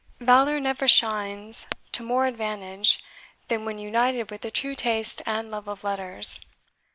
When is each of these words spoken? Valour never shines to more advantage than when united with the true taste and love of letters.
Valour 0.19 0.59
never 0.59 0.87
shines 0.87 1.67
to 1.91 2.01
more 2.01 2.25
advantage 2.25 3.03
than 3.49 3.65
when 3.65 3.77
united 3.77 4.31
with 4.31 4.41
the 4.41 4.49
true 4.49 4.73
taste 4.73 5.21
and 5.27 5.51
love 5.51 5.67
of 5.67 5.83
letters. 5.83 6.39